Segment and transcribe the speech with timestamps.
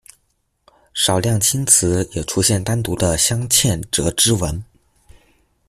[0.95, 4.63] 少量青瓷也出现单独的镶嵌折枝纹。